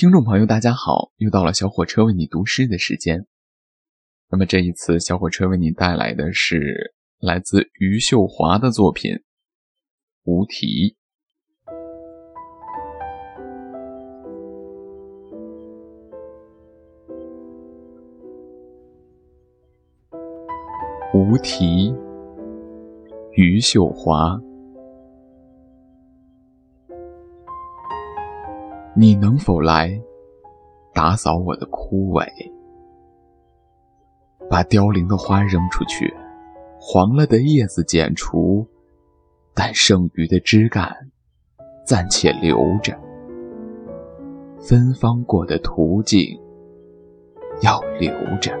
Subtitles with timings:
[0.00, 1.12] 听众朋友，大家好！
[1.18, 3.26] 又到了小火车为你读诗的时间。
[4.30, 9.12] 那么这一次，小火车为你带来的是来自余秀华的作品
[10.22, 10.96] 《无题》。
[21.12, 21.94] 无题，
[23.32, 24.40] 余秀华。
[28.94, 30.00] 你能否来
[30.92, 32.26] 打扫我的枯萎？
[34.50, 36.12] 把凋零的花扔出去，
[36.80, 38.66] 黄了的叶子剪除，
[39.54, 40.92] 但剩余的枝干
[41.86, 42.98] 暂且留着。
[44.58, 46.38] 芬芳过的途径
[47.62, 48.52] 要留着。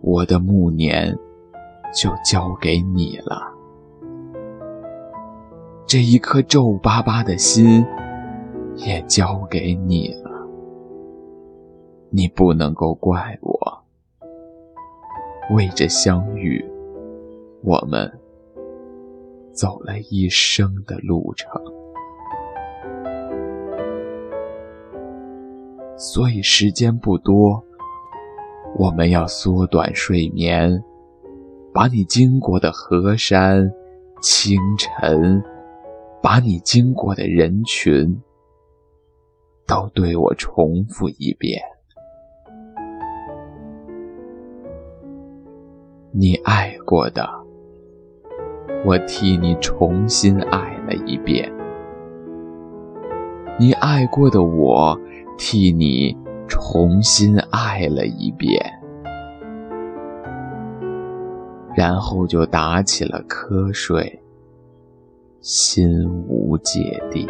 [0.00, 1.12] 我的暮年
[1.92, 3.59] 就交给你了。
[5.90, 7.84] 这一颗皱巴巴的心，
[8.76, 10.30] 也交给你了。
[12.10, 13.84] 你不能够怪我，
[15.52, 16.64] 为着相遇，
[17.64, 18.08] 我们
[19.52, 21.60] 走了一生的路程。
[25.96, 27.60] 所以时间不多，
[28.76, 30.84] 我们要缩短睡眠，
[31.74, 33.68] 把你经过的河山、
[34.22, 35.42] 清晨。
[36.22, 38.20] 把你经过的人群
[39.66, 41.60] 都对我重复一遍。
[46.12, 47.26] 你爱过的，
[48.84, 51.48] 我替你重新爱了一遍；
[53.58, 55.00] 你爱过的，我
[55.38, 56.14] 替你
[56.46, 58.60] 重新爱了一遍。
[61.76, 64.19] 然后就打起了瞌睡。
[65.40, 67.26] 心无芥蒂。